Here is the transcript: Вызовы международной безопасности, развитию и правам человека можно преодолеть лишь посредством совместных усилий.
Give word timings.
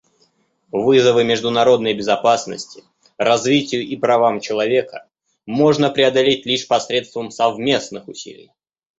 Вызовы 0.71 1.23
международной 1.23 1.93
безопасности, 1.93 2.83
развитию 3.19 3.83
и 3.85 3.95
правам 3.95 4.39
человека 4.39 5.07
можно 5.45 5.91
преодолеть 5.91 6.43
лишь 6.47 6.67
посредством 6.67 7.29
совместных 7.29 8.07
усилий. 8.07 8.51